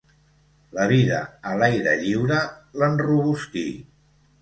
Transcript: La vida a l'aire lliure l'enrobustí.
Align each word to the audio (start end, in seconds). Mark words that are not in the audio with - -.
La 0.77 0.87
vida 0.91 1.19
a 1.51 1.53
l'aire 1.61 1.95
lliure 2.01 2.43
l'enrobustí. 2.83 3.65